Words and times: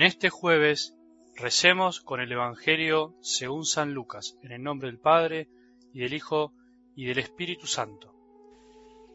En 0.00 0.06
este 0.06 0.30
jueves 0.30 0.96
recemos 1.36 2.00
con 2.00 2.22
el 2.22 2.32
Evangelio 2.32 3.14
según 3.20 3.66
San 3.66 3.92
Lucas, 3.92 4.38
en 4.42 4.50
el 4.50 4.62
nombre 4.62 4.88
del 4.88 4.98
Padre, 4.98 5.46
y 5.92 5.98
del 5.98 6.14
Hijo, 6.14 6.54
y 6.96 7.04
del 7.04 7.18
Espíritu 7.18 7.66
Santo. 7.66 8.14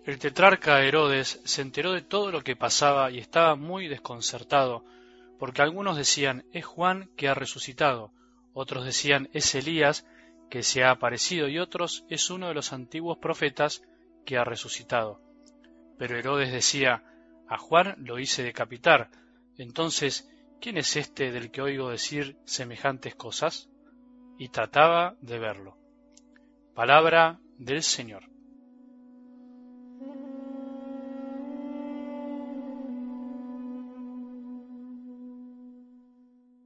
El 0.06 0.20
tetrarca 0.20 0.84
Herodes 0.84 1.42
se 1.44 1.64
enteró 1.64 1.92
de 1.92 2.04
todo 2.04 2.32
lo 2.32 2.44
que 2.44 2.56
pasaba 2.56 3.10
y 3.10 3.18
estaba 3.18 3.56
muy 3.56 3.88
desconcertado, 3.88 4.86
porque 5.40 5.64
algunos 5.64 5.98
decían 5.98 6.46
es 6.54 6.66
Juan 6.66 7.10
que 7.18 7.30
ha 7.30 7.34
resucitado, 7.34 8.12
otros 8.54 8.86
decían 8.86 9.28
es 9.34 9.56
Elías 9.56 10.06
que 10.52 10.62
se 10.62 10.84
ha 10.84 10.92
aparecido 10.92 11.48
y 11.48 11.58
otros 11.58 12.06
es 12.12 12.30
uno 12.30 12.50
de 12.50 12.54
los 12.54 12.74
antiguos 12.74 13.18
profetas 13.18 13.82
que 14.24 14.38
ha 14.38 14.44
resucitado. 14.44 15.20
Pero 15.98 16.16
Herodes 16.16 16.52
decía 16.52 17.04
a 17.48 17.58
Juan 17.58 17.96
lo 17.98 18.20
hice 18.20 18.44
decapitar, 18.44 19.10
entonces 19.58 20.30
¿quién 20.60 20.78
es 20.78 20.96
este 20.96 21.32
del 21.32 21.52
que 21.52 21.62
oigo 21.62 21.90
decir 21.90 22.38
semejantes 22.46 23.16
cosas? 23.16 23.70
Y 24.38 24.50
trataba 24.50 25.16
de 25.22 25.40
verlo. 25.40 25.78
Palabra 26.74 27.40
del 27.58 27.84
Señor. 27.84 28.24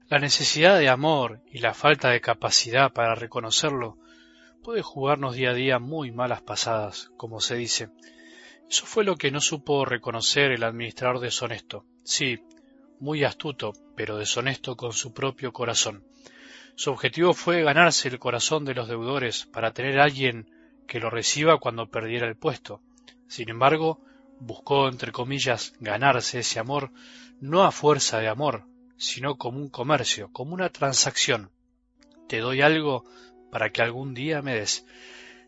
La 0.09 0.17
necesidad 0.17 0.80
de 0.80 0.89
amor 0.89 1.44
y 1.52 1.59
la 1.59 1.75
falta 1.75 2.09
de 2.09 2.19
capacidad 2.19 2.91
para 2.91 3.13
reconocerlo 3.13 3.99
puede 4.63 4.81
jugarnos 4.81 5.35
día 5.35 5.52
a 5.52 5.53
día 5.53 5.77
muy 5.77 6.11
malas 6.11 6.41
pasadas, 6.41 7.11
como 7.16 7.39
se 7.39 7.55
dice. 7.55 7.89
Eso 8.67 8.88
fue 8.88 9.03
lo 9.03 9.17
que 9.17 9.30
no 9.30 9.39
supo 9.39 9.86
reconocer 9.86 10.52
el 10.52 10.64
administrador 10.64 11.19
deshonesto. 11.19 11.86
Sí, 12.03 12.39
muy 13.00 13.23
astuto, 13.23 13.73
pero 13.95 14.17
deshonesto 14.17 14.75
con 14.75 14.94
su 14.94 15.14
propio 15.14 15.53
corazón. 15.53 16.03
Su 16.75 16.92
objetivo 16.92 17.33
fue 17.33 17.64
ganarse 17.64 18.08
el 18.08 18.19
corazón 18.19 18.66
de 18.66 18.73
los 18.73 18.88
deudores 18.88 19.45
para 19.45 19.73
tener 19.73 20.00
a 20.00 20.03
alguien 20.03 20.50
que 20.88 21.00
lo 21.00 21.09
reciba 21.09 21.59
cuando 21.59 21.89
perdiera 21.89 22.27
el 22.27 22.38
puesto. 22.38 22.81
Sin 23.27 23.50
embargo, 23.50 24.02
buscó, 24.39 24.88
entre 24.88 25.11
comillas, 25.11 25.73
ganarse 25.80 26.39
ese 26.39 26.59
amor 26.59 26.92
no 27.39 27.64
a 27.64 27.72
fuerza 27.72 28.20
de 28.20 28.27
amor, 28.27 28.66
sino 28.97 29.38
como 29.38 29.59
un 29.59 29.70
comercio, 29.70 30.30
como 30.31 30.53
una 30.53 30.70
transacción. 30.70 31.52
Te 32.27 32.39
doy 32.39 32.61
algo 32.61 33.05
para 33.52 33.72
que 33.72 33.81
algún 33.81 34.14
día 34.14 34.42
me 34.42 34.55
des. 34.55 34.86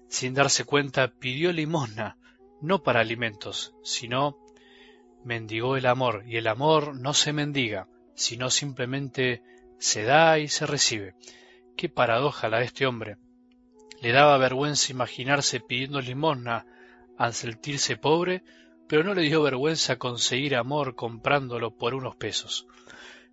Sin 0.07 0.33
darse 0.33 0.63
cuenta, 0.63 1.09
pidió 1.09 1.51
limosna, 1.51 2.17
no 2.61 2.83
para 2.83 3.01
alimentos, 3.01 3.73
sino 3.83 4.37
mendigó 5.23 5.77
el 5.77 5.85
amor, 5.85 6.23
y 6.25 6.37
el 6.37 6.47
amor 6.47 6.95
no 6.95 7.13
se 7.13 7.33
mendiga, 7.33 7.87
sino 8.15 8.49
simplemente 8.49 9.41
se 9.79 10.03
da 10.03 10.39
y 10.39 10.47
se 10.47 10.65
recibe. 10.65 11.15
Qué 11.75 11.89
paradoja 11.89 12.49
la 12.49 12.61
este 12.61 12.85
hombre. 12.85 13.17
Le 14.01 14.11
daba 14.11 14.37
vergüenza 14.37 14.91
imaginarse 14.91 15.59
pidiendo 15.59 16.01
limosna 16.01 16.65
al 17.17 17.33
sentirse 17.33 17.97
pobre, 17.97 18.43
pero 18.87 19.03
no 19.03 19.13
le 19.13 19.21
dio 19.21 19.41
vergüenza 19.41 19.97
conseguir 19.97 20.55
amor 20.55 20.95
comprándolo 20.95 21.77
por 21.77 21.93
unos 21.93 22.15
pesos. 22.15 22.67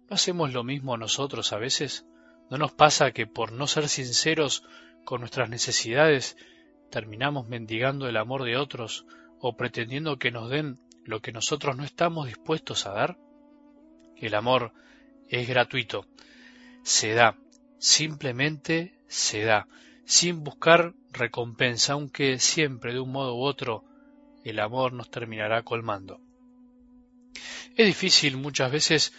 ¿No 0.08 0.14
hacemos 0.14 0.52
lo 0.52 0.64
mismo 0.64 0.96
nosotros 0.96 1.52
a 1.52 1.58
veces? 1.58 2.06
¿No 2.50 2.56
nos 2.58 2.72
pasa 2.72 3.12
que 3.12 3.26
por 3.26 3.52
no 3.52 3.66
ser 3.66 3.88
sinceros 3.88 4.64
con 5.04 5.20
nuestras 5.20 5.50
necesidades 5.50 6.36
terminamos 6.90 7.48
mendigando 7.48 8.08
el 8.08 8.16
amor 8.16 8.44
de 8.44 8.56
otros 8.56 9.06
o 9.40 9.56
pretendiendo 9.56 10.18
que 10.18 10.30
nos 10.30 10.48
den 10.48 10.80
lo 11.08 11.22
que 11.22 11.32
nosotros 11.32 11.74
no 11.74 11.84
estamos 11.84 12.26
dispuestos 12.26 12.86
a 12.86 12.92
dar? 12.92 13.16
El 14.14 14.34
amor 14.34 14.74
es 15.28 15.48
gratuito, 15.48 16.04
se 16.82 17.14
da, 17.14 17.38
simplemente 17.78 18.92
se 19.06 19.42
da, 19.42 19.68
sin 20.04 20.44
buscar 20.44 20.92
recompensa, 21.10 21.94
aunque 21.94 22.38
siempre 22.38 22.92
de 22.92 23.00
un 23.00 23.10
modo 23.10 23.36
u 23.36 23.40
otro 23.40 23.84
el 24.44 24.60
amor 24.60 24.92
nos 24.92 25.10
terminará 25.10 25.62
colmando. 25.62 26.20
Es 27.74 27.86
difícil 27.86 28.36
muchas 28.36 28.70
veces 28.70 29.14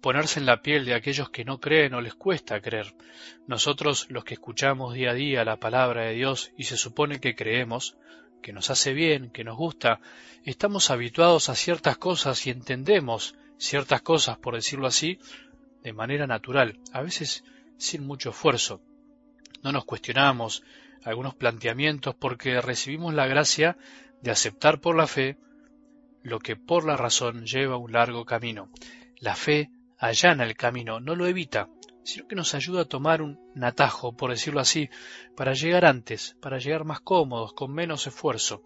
ponerse 0.00 0.38
en 0.38 0.46
la 0.46 0.62
piel 0.62 0.84
de 0.84 0.94
aquellos 0.94 1.30
que 1.30 1.44
no 1.44 1.58
creen 1.58 1.94
o 1.94 2.00
les 2.00 2.14
cuesta 2.14 2.60
creer. 2.60 2.94
Nosotros, 3.48 4.06
los 4.10 4.22
que 4.22 4.34
escuchamos 4.34 4.94
día 4.94 5.10
a 5.10 5.14
día 5.14 5.44
la 5.44 5.56
palabra 5.56 6.02
de 6.02 6.14
Dios 6.14 6.52
y 6.56 6.64
se 6.64 6.76
supone 6.76 7.18
que 7.18 7.34
creemos, 7.34 7.96
que 8.42 8.52
nos 8.52 8.68
hace 8.70 8.92
bien, 8.92 9.30
que 9.30 9.44
nos 9.44 9.56
gusta, 9.56 10.00
estamos 10.44 10.90
habituados 10.90 11.48
a 11.48 11.54
ciertas 11.54 11.96
cosas 11.96 12.46
y 12.46 12.50
entendemos 12.50 13.34
ciertas 13.56 14.02
cosas, 14.02 14.36
por 14.38 14.54
decirlo 14.54 14.86
así, 14.86 15.18
de 15.82 15.92
manera 15.92 16.26
natural, 16.26 16.78
a 16.92 17.00
veces 17.00 17.44
sin 17.78 18.06
mucho 18.06 18.30
esfuerzo. 18.30 18.82
No 19.62 19.72
nos 19.72 19.84
cuestionamos 19.84 20.62
algunos 21.04 21.34
planteamientos 21.34 22.14
porque 22.14 22.60
recibimos 22.60 23.14
la 23.14 23.26
gracia 23.26 23.76
de 24.20 24.30
aceptar 24.30 24.80
por 24.80 24.96
la 24.96 25.06
fe 25.06 25.38
lo 26.22 26.38
que 26.38 26.56
por 26.56 26.84
la 26.84 26.96
razón 26.96 27.46
lleva 27.46 27.76
un 27.76 27.92
largo 27.92 28.24
camino. 28.24 28.70
La 29.18 29.34
fe 29.34 29.70
allana 29.98 30.44
el 30.44 30.56
camino, 30.56 31.00
no 31.00 31.14
lo 31.14 31.26
evita, 31.26 31.68
sino 32.04 32.26
que 32.26 32.36
nos 32.36 32.54
ayuda 32.54 32.82
a 32.82 32.88
tomar 32.88 33.22
un 33.22 33.38
atajo, 33.62 34.16
por 34.16 34.30
decirlo 34.30 34.60
así, 34.60 34.88
para 35.36 35.54
llegar 35.54 35.84
antes, 35.84 36.36
para 36.40 36.58
llegar 36.58 36.84
más 36.84 37.00
cómodos, 37.00 37.52
con 37.52 37.72
menos 37.72 38.06
esfuerzo. 38.06 38.62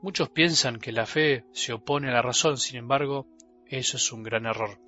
Muchos 0.00 0.30
piensan 0.30 0.78
que 0.78 0.92
la 0.92 1.06
fe 1.06 1.44
se 1.52 1.72
opone 1.72 2.08
a 2.08 2.12
la 2.12 2.22
razón, 2.22 2.56
sin 2.56 2.76
embargo, 2.76 3.26
eso 3.66 3.96
es 3.96 4.12
un 4.12 4.22
gran 4.22 4.46
error. 4.46 4.80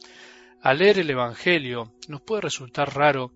Al 0.60 0.78
leer 0.78 0.98
el 0.98 1.10
Evangelio 1.10 1.94
nos 2.08 2.22
puede 2.22 2.42
resultar 2.42 2.96
raro 2.96 3.32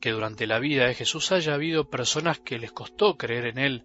que 0.00 0.10
durante 0.10 0.46
la 0.46 0.58
vida 0.58 0.86
de 0.86 0.94
Jesús 0.94 1.30
haya 1.32 1.54
habido 1.54 1.90
personas 1.90 2.40
que 2.40 2.58
les 2.58 2.72
costó 2.72 3.16
creer 3.16 3.46
en 3.46 3.58
Él, 3.58 3.84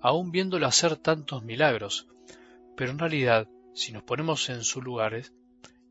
aun 0.00 0.30
viéndolo 0.30 0.66
hacer 0.66 0.96
tantos 0.96 1.42
milagros. 1.42 2.06
Pero 2.76 2.90
en 2.90 2.98
realidad, 2.98 3.48
si 3.74 3.92
nos 3.92 4.02
ponemos 4.02 4.48
en 4.50 4.62
sus 4.62 4.84
lugares, 4.84 5.32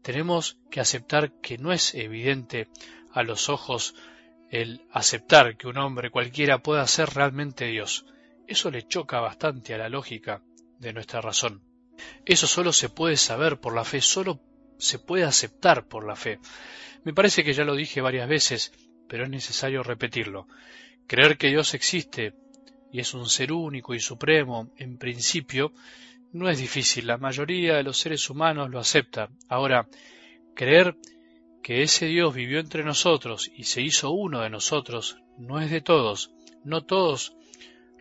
tenemos 0.01 0.59
que 0.69 0.79
aceptar 0.79 1.31
que 1.41 1.57
no 1.57 1.71
es 1.71 1.95
evidente 1.95 2.67
a 3.15 3.23
los 3.23 3.49
ojos 3.49 3.95
el 4.51 4.81
aceptar 4.91 5.55
que 5.55 5.67
un 5.67 5.77
hombre 5.77 6.11
cualquiera 6.11 6.59
pueda 6.59 6.85
ser 6.85 7.09
realmente 7.09 7.65
Dios. 7.65 8.05
Eso 8.45 8.69
le 8.69 8.87
choca 8.87 9.21
bastante 9.21 9.73
a 9.73 9.77
la 9.77 9.89
lógica 9.89 10.43
de 10.79 10.91
nuestra 10.91 11.21
razón. 11.21 11.61
Eso 12.25 12.45
solo 12.45 12.73
se 12.73 12.89
puede 12.89 13.15
saber 13.15 13.59
por 13.59 13.73
la 13.73 13.85
fe, 13.85 14.01
solo 14.01 14.41
se 14.77 14.99
puede 14.99 15.23
aceptar 15.23 15.87
por 15.87 16.05
la 16.05 16.17
fe. 16.17 16.39
Me 17.05 17.13
parece 17.13 17.43
que 17.45 17.53
ya 17.53 17.63
lo 17.63 17.73
dije 17.75 18.01
varias 18.01 18.27
veces, 18.27 18.73
pero 19.07 19.23
es 19.23 19.29
necesario 19.29 19.81
repetirlo. 19.81 20.47
Creer 21.07 21.37
que 21.37 21.47
Dios 21.47 21.73
existe 21.73 22.33
y 22.91 22.99
es 22.99 23.13
un 23.13 23.29
ser 23.29 23.53
único 23.53 23.93
y 23.95 24.01
supremo, 24.01 24.73
en 24.75 24.97
principio, 24.97 25.71
no 26.33 26.49
es 26.49 26.57
difícil, 26.57 27.07
la 27.07 27.17
mayoría 27.17 27.75
de 27.75 27.83
los 27.83 27.97
seres 27.97 28.29
humanos 28.29 28.69
lo 28.69 28.79
acepta. 28.79 29.29
Ahora, 29.47 29.87
creer 30.53 30.97
que 31.65 31.81
ese 31.81 32.05
Dios 32.05 32.31
vivió 32.31 32.59
entre 32.59 32.83
nosotros 32.83 33.51
y 33.55 33.63
se 33.63 33.81
hizo 33.81 34.11
uno 34.11 34.41
de 34.41 34.51
nosotros 34.51 35.17
no 35.39 35.59
es 35.59 35.71
de 35.71 35.81
todos, 35.81 36.31
no 36.63 36.85
todos 36.85 37.35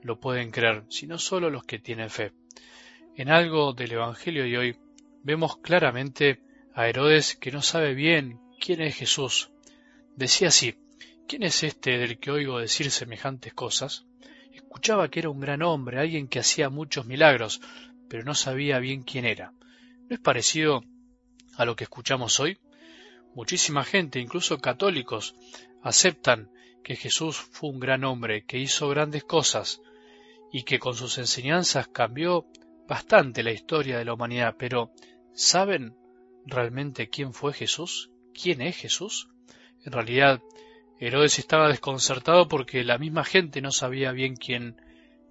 lo 0.03 0.21
pueden 0.21 0.51
creer, 0.51 0.85
sino 0.91 1.17
solo 1.17 1.49
los 1.49 1.65
que 1.65 1.79
tienen 1.79 2.11
fe. 2.11 2.33
En 3.17 3.31
algo 3.31 3.73
del 3.73 3.93
Evangelio 3.93 4.45
de 4.45 4.59
hoy 4.59 4.77
vemos 5.23 5.57
claramente 5.57 6.43
a 6.75 6.89
Herodes 6.89 7.37
que 7.37 7.53
no 7.53 7.63
sabe 7.63 7.95
bien 7.95 8.39
quién 8.61 8.83
es 8.83 8.97
Jesús. 8.97 9.51
Decía 10.15 10.49
así, 10.49 10.75
¿quién 11.27 11.43
es 11.43 11.63
este 11.63 11.97
del 11.97 12.19
que 12.19 12.33
oigo 12.33 12.59
decir 12.59 12.91
semejantes 12.91 13.55
cosas? 13.55 14.05
Escuchaba 14.53 15.09
que 15.09 15.21
era 15.21 15.31
un 15.31 15.41
gran 15.41 15.63
hombre, 15.63 16.01
alguien 16.01 16.28
que 16.28 16.41
hacía 16.41 16.69
muchos 16.69 17.07
milagros, 17.07 17.63
pero 18.10 18.25
no 18.25 18.34
sabía 18.34 18.78
bien 18.78 19.05
quién 19.05 19.25
era. 19.25 19.55
¿No 20.07 20.17
es 20.17 20.21
parecido 20.21 20.84
a 21.57 21.65
lo 21.65 21.77
que 21.77 21.84
escuchamos 21.84 22.39
hoy? 22.41 22.59
Muchísima 23.34 23.84
gente, 23.84 24.21
incluso 24.21 24.59
católicos, 24.59 25.34
aceptan 25.83 26.51
que 26.84 26.95
Jesús 26.95 27.36
fue 27.36 27.71
un 27.71 27.81
gran 27.81 28.04
hombre, 28.04 28.45
que 28.45 28.59
hizo 28.59 28.89
grandes 28.89 29.25
cosas 29.25 29.81
y 30.53 30.63
que 30.63 30.78
con 30.78 30.95
sus 30.95 31.19
enseñanzas 31.19 31.89
cambió 31.89 32.47
bastante 32.86 33.42
la 33.42 33.51
historia 33.51 33.98
de 33.98 34.04
la 34.04 34.15
humanidad, 34.15 34.54
pero 34.57 34.92
¿saben 35.33 35.97
realmente 36.47 37.09
quién 37.09 37.33
fue 37.33 37.53
Jesús? 37.53 38.10
¿Quién 38.41 38.60
es 38.60 38.77
Jesús? 38.77 39.28
En 39.84 39.92
realidad, 39.92 40.41
Herodes 41.01 41.39
estaba 41.39 41.69
desconcertado 41.69 42.47
porque 42.47 42.84
la 42.84 42.98
misma 42.98 43.25
gente 43.25 43.60
no 43.60 43.72
sabía 43.72 44.13
bien 44.13 44.36
quién 44.36 44.81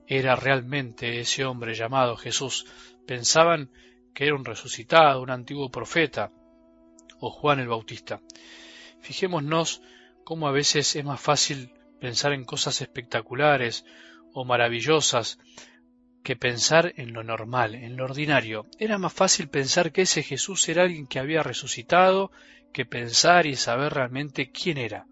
era 0.07 0.35
realmente 0.35 1.19
ese 1.19 1.45
hombre 1.45 1.73
llamado 1.73 2.17
Jesús. 2.17 2.65
Pensaban 3.07 3.71
que 4.13 4.25
era 4.25 4.35
un 4.35 4.45
resucitado, 4.45 5.21
un 5.21 5.29
antiguo 5.29 5.71
profeta, 5.71 6.31
o 7.19 7.29
Juan 7.29 7.59
el 7.59 7.67
Bautista. 7.67 8.21
Fijémonos 9.01 9.81
cómo 10.23 10.47
a 10.47 10.51
veces 10.51 10.95
es 10.95 11.03
más 11.03 11.19
fácil 11.19 11.73
pensar 11.99 12.33
en 12.33 12.45
cosas 12.45 12.81
espectaculares 12.81 13.85
o 14.33 14.45
maravillosas 14.45 15.39
que 16.23 16.35
pensar 16.35 16.93
en 16.95 17.13
lo 17.13 17.23
normal, 17.23 17.75
en 17.75 17.97
lo 17.97 18.05
ordinario. 18.05 18.65
Era 18.79 18.97
más 18.97 19.13
fácil 19.13 19.49
pensar 19.49 19.91
que 19.91 20.03
ese 20.03 20.23
Jesús 20.23 20.67
era 20.69 20.83
alguien 20.83 21.05
que 21.05 21.19
había 21.19 21.43
resucitado 21.43 22.31
que 22.71 22.85
pensar 22.85 23.45
y 23.45 23.55
saber 23.55 23.93
realmente 23.93 24.51
quién 24.51 24.77
era. 24.77 25.05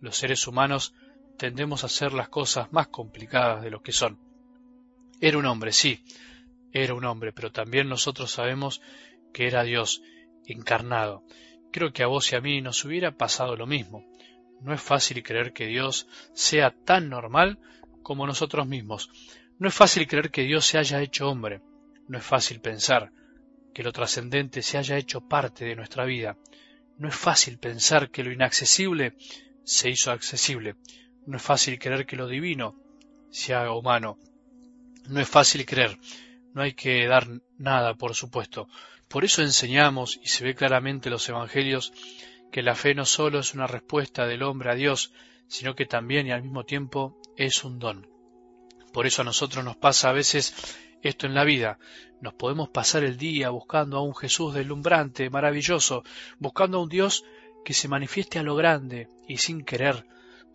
Los 0.00 0.16
seres 0.16 0.46
humanos 0.46 0.94
tendemos 1.38 1.82
a 1.82 1.86
hacer 1.86 2.12
las 2.12 2.28
cosas 2.28 2.72
más 2.72 2.88
complicadas 2.88 3.62
de 3.62 3.70
lo 3.70 3.80
que 3.80 3.92
son. 3.92 4.18
Era 5.20 5.38
un 5.38 5.46
hombre, 5.46 5.72
sí, 5.72 6.04
era 6.72 6.94
un 6.94 7.04
hombre, 7.04 7.32
pero 7.32 7.52
también 7.52 7.88
nosotros 7.88 8.30
sabemos 8.30 8.82
que 9.32 9.46
era 9.46 9.62
Dios 9.62 10.02
encarnado. 10.46 11.24
Creo 11.72 11.92
que 11.92 12.02
a 12.02 12.06
vos 12.06 12.32
y 12.32 12.36
a 12.36 12.40
mí 12.40 12.60
nos 12.60 12.84
hubiera 12.84 13.12
pasado 13.12 13.56
lo 13.56 13.66
mismo. 13.66 14.04
No 14.60 14.72
es 14.72 14.80
fácil 14.80 15.22
creer 15.22 15.52
que 15.52 15.66
Dios 15.66 16.08
sea 16.32 16.70
tan 16.70 17.08
normal 17.08 17.58
como 18.02 18.26
nosotros 18.26 18.66
mismos. 18.66 19.10
No 19.58 19.68
es 19.68 19.74
fácil 19.74 20.06
creer 20.06 20.30
que 20.30 20.42
Dios 20.42 20.66
se 20.66 20.78
haya 20.78 21.02
hecho 21.02 21.28
hombre. 21.28 21.60
No 22.08 22.18
es 22.18 22.24
fácil 22.24 22.60
pensar 22.60 23.12
que 23.74 23.82
lo 23.82 23.92
trascendente 23.92 24.62
se 24.62 24.78
haya 24.78 24.96
hecho 24.96 25.20
parte 25.20 25.64
de 25.64 25.76
nuestra 25.76 26.04
vida. 26.04 26.38
No 26.98 27.08
es 27.08 27.14
fácil 27.14 27.58
pensar 27.58 28.10
que 28.10 28.24
lo 28.24 28.32
inaccesible 28.32 29.14
se 29.64 29.90
hizo 29.90 30.10
accesible. 30.10 30.76
No 31.26 31.36
es 31.36 31.42
fácil 31.42 31.78
creer 31.78 32.06
que 32.06 32.16
lo 32.16 32.26
divino 32.26 32.74
se 33.30 33.54
haga 33.54 33.74
humano. 33.74 34.18
No 35.08 35.20
es 35.20 35.28
fácil 35.28 35.66
creer. 35.66 35.98
No 36.54 36.62
hay 36.62 36.72
que 36.72 37.06
dar 37.06 37.26
nada, 37.58 37.94
por 37.94 38.14
supuesto. 38.14 38.68
Por 39.08 39.24
eso 39.24 39.42
enseñamos, 39.42 40.18
y 40.22 40.28
se 40.28 40.44
ve 40.44 40.54
claramente 40.54 41.08
en 41.08 41.12
los 41.12 41.28
Evangelios, 41.28 41.92
que 42.50 42.62
la 42.62 42.74
fe 42.74 42.94
no 42.94 43.04
solo 43.04 43.38
es 43.38 43.54
una 43.54 43.66
respuesta 43.66 44.26
del 44.26 44.42
hombre 44.42 44.70
a 44.70 44.74
Dios, 44.74 45.12
sino 45.48 45.74
que 45.74 45.86
también 45.86 46.26
y 46.26 46.32
al 46.32 46.42
mismo 46.42 46.64
tiempo 46.64 47.20
es 47.36 47.64
un 47.64 47.78
don. 47.78 48.08
Por 48.92 49.06
eso 49.06 49.22
a 49.22 49.24
nosotros 49.24 49.64
nos 49.64 49.76
pasa 49.76 50.08
a 50.08 50.12
veces 50.12 50.54
esto 51.02 51.26
en 51.26 51.34
la 51.34 51.44
vida. 51.44 51.78
Nos 52.20 52.34
podemos 52.34 52.70
pasar 52.70 53.04
el 53.04 53.16
día 53.16 53.50
buscando 53.50 53.98
a 53.98 54.02
un 54.02 54.14
Jesús 54.14 54.54
deslumbrante, 54.54 55.30
maravilloso, 55.30 56.02
buscando 56.38 56.78
a 56.78 56.82
un 56.82 56.88
Dios 56.88 57.24
que 57.64 57.74
se 57.74 57.88
manifieste 57.88 58.38
a 58.38 58.42
lo 58.42 58.56
grande 58.56 59.08
y 59.28 59.38
sin 59.38 59.64
querer 59.64 60.06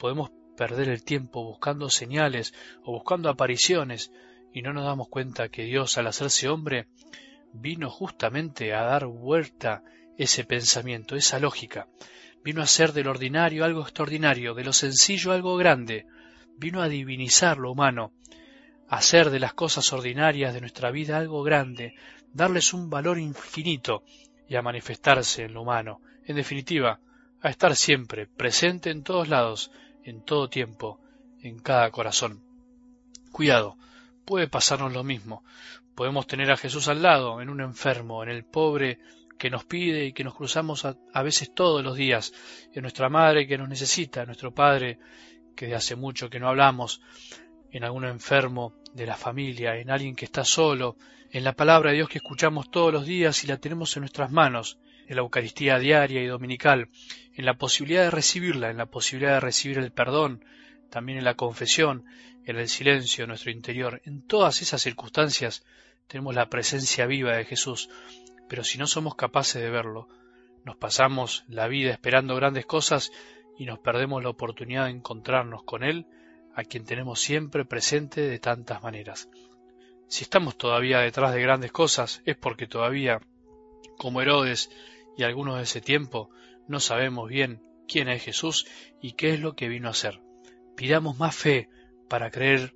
podemos 0.02 0.32
perder 0.58 0.90
el 0.90 1.04
tiempo 1.04 1.44
buscando 1.44 1.90
señales 1.90 2.54
o 2.84 2.94
buscando 2.94 3.30
apariciones 3.30 4.12
y 4.54 4.64
no 4.64 4.74
nos 4.74 4.86
damos 4.86 5.10
cuenta 5.10 5.50
que 5.50 5.64
Dios 5.64 5.98
al 5.98 6.08
hacerse 6.08 6.50
hombre 6.50 6.88
vino 7.54 7.90
justamente 7.90 8.74
a 8.74 8.84
dar 8.84 9.06
vuelta 9.06 9.84
ese 10.18 10.44
pensamiento, 10.44 11.16
esa 11.16 11.40
lógica. 11.40 11.88
Vino 12.44 12.62
a 12.62 12.66
hacer 12.66 12.94
del 12.94 13.08
ordinario 13.08 13.66
algo 13.66 13.82
extraordinario, 13.82 14.54
de 14.54 14.64
lo 14.64 14.74
sencillo 14.74 15.32
algo 15.32 15.56
grande. 15.58 16.06
Vino 16.58 16.82
a 16.82 16.88
divinizar 16.88 17.58
lo 17.58 17.72
humano, 17.72 18.14
hacer 18.88 19.30
de 19.30 19.40
las 19.40 19.54
cosas 19.54 19.94
ordinarias 19.94 20.54
de 20.54 20.62
nuestra 20.62 20.92
vida 20.92 21.18
algo 21.18 21.44
grande, 21.44 21.96
darles 22.34 22.74
un 22.74 22.90
valor 22.90 23.20
infinito 23.20 24.04
y 24.48 24.56
a 24.56 24.62
manifestarse 24.62 25.44
en 25.44 25.54
lo 25.54 25.62
humano, 25.62 26.02
en 26.26 26.36
definitiva, 26.36 27.00
a 27.42 27.50
estar 27.50 27.76
siempre 27.76 28.28
presente 28.28 28.90
en 28.90 29.04
todos 29.04 29.30
lados, 29.30 29.72
en 30.04 30.24
todo 30.24 30.50
tiempo, 30.50 31.00
en 31.42 31.60
cada 31.60 31.90
corazón. 31.92 32.44
Cuidado, 33.32 33.78
puede 34.26 34.48
pasarnos 34.48 34.94
lo 34.94 35.04
mismo. 35.04 35.44
Podemos 35.96 36.28
tener 36.28 36.52
a 36.52 36.58
Jesús 36.58 36.88
al 36.88 37.02
lado, 37.02 37.42
en 37.42 37.50
un 37.50 37.62
enfermo, 37.62 38.24
en 38.24 38.30
el 38.30 38.44
pobre 38.46 39.00
que 39.38 39.50
nos 39.50 39.66
pide 39.66 40.06
y 40.06 40.14
que 40.14 40.24
nos 40.24 40.36
cruzamos 40.36 40.86
a, 40.86 41.24
veces 41.24 41.54
todos 41.54 41.84
los 41.84 41.96
días, 41.96 42.32
en 42.74 42.84
nuestra 42.84 43.10
madre 43.10 43.48
que 43.48 43.58
nos 43.58 43.68
necesita, 43.68 44.22
en 44.22 44.28
nuestro 44.28 44.54
padre 44.54 45.00
que 45.56 45.68
de 45.68 45.76
hace 45.76 45.96
mucho 45.96 46.30
que 46.30 46.40
no 46.40 46.48
hablamos, 46.48 47.02
en 47.72 47.84
algún 47.84 48.06
enfermo 48.06 48.76
de 48.94 49.08
la 49.08 49.16
familia, 49.16 49.78
en 49.78 49.90
alguien 49.90 50.16
que 50.16 50.26
está 50.26 50.44
solo, 50.44 50.96
en 51.32 51.44
la 51.44 51.54
palabra 51.54 51.90
de 51.90 51.98
Dios 51.98 52.10
que 52.10 52.20
escuchamos 52.20 52.70
todos 52.70 52.94
los 52.94 53.06
días 53.06 53.44
y 53.44 53.48
la 53.48 53.58
tenemos 53.58 53.96
en 53.96 54.02
nuestras 54.02 54.32
manos, 54.32 54.78
en 55.08 55.16
la 55.16 55.22
Eucaristía 55.22 55.80
diaria 55.80 56.22
y 56.22 56.28
dominical, 56.28 56.90
en 57.34 57.46
la 57.46 57.56
posibilidad 57.56 58.04
de 58.04 58.12
recibirla, 58.12 58.70
en 58.70 58.78
la 58.78 58.86
posibilidad 58.86 59.34
de 59.34 59.40
recibir 59.40 59.80
el 59.80 59.92
perdón, 59.92 60.46
también 60.90 61.18
en 61.18 61.24
la 61.24 61.34
confesión, 61.34 62.06
en 62.46 62.58
el 62.58 62.68
silencio, 62.68 63.24
en 63.24 63.30
nuestro 63.30 63.52
interior. 63.52 64.02
En 64.06 64.22
todas 64.26 64.62
esas 64.62 64.82
circunstancias 64.82 65.64
tenemos 66.08 66.36
la 66.36 66.50
presencia 66.50 67.06
viva 67.06 67.36
de 67.36 67.46
Jesús, 67.46 67.90
pero 68.50 68.64
si 68.64 68.78
no 68.78 68.88
somos 68.88 69.16
capaces 69.16 69.62
de 69.62 69.70
verlo, 69.70 70.08
nos 70.66 70.76
pasamos 70.76 71.44
la 71.48 71.68
vida 71.68 71.92
esperando 71.92 72.36
grandes 72.36 72.66
cosas 72.66 73.12
y 73.58 73.66
nos 73.66 73.80
perdemos 73.80 74.24
la 74.24 74.30
oportunidad 74.30 74.86
de 74.86 74.92
encontrarnos 74.92 75.64
con 75.64 75.84
Él 75.84 76.06
a 76.54 76.64
quien 76.64 76.86
tenemos 76.86 77.20
siempre 77.20 77.66
presente 77.66 78.22
de 78.22 78.40
tantas 78.40 78.84
maneras. 78.84 79.30
Si 80.08 80.24
estamos 80.24 80.58
todavía 80.58 81.00
detrás 81.00 81.34
de 81.34 81.42
grandes 81.42 81.72
cosas 81.72 82.22
es 82.26 82.36
porque 82.36 82.68
todavía, 82.68 83.22
como 83.98 84.22
Herodes 84.22 84.70
y 85.18 85.24
algunos 85.24 85.58
de 85.58 85.64
ese 85.64 85.80
tiempo, 85.80 86.30
no 86.68 86.80
sabemos 86.80 87.30
bien 87.30 87.62
quién 87.88 88.10
es 88.10 88.24
Jesús 88.24 88.68
y 89.02 89.14
qué 89.14 89.34
es 89.34 89.40
lo 89.40 89.56
que 89.56 89.70
vino 89.70 89.88
a 89.88 89.92
hacer. 89.92 90.20
Pidamos 90.76 91.18
más 91.18 91.36
fe 91.36 91.70
para 92.12 92.30
creer 92.30 92.74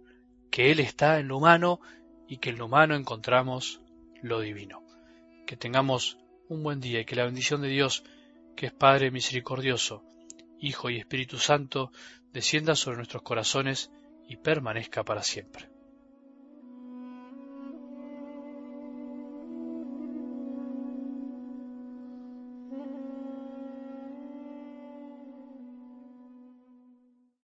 que 0.49 0.71
Él 0.71 0.79
está 0.79 1.19
en 1.19 1.27
lo 1.27 1.35
humano 1.35 1.81
y 2.25 2.37
que 2.37 2.51
en 2.51 2.57
lo 2.57 2.67
humano 2.67 2.95
encontramos 2.95 3.81
lo 4.21 4.39
divino. 4.39 4.81
Que 5.45 5.57
tengamos 5.57 6.17
un 6.47 6.63
buen 6.63 6.79
día 6.79 7.01
y 7.01 7.05
que 7.05 7.17
la 7.17 7.25
bendición 7.25 7.61
de 7.61 7.67
Dios, 7.67 8.05
que 8.55 8.67
es 8.67 8.71
Padre 8.71 9.11
misericordioso, 9.11 10.05
Hijo 10.57 10.89
y 10.89 10.99
Espíritu 10.99 11.37
Santo, 11.37 11.91
descienda 12.31 12.75
sobre 12.75 12.95
nuestros 12.95 13.23
corazones 13.23 13.91
y 14.25 14.37
permanezca 14.37 15.03
para 15.03 15.21
siempre. 15.21 15.74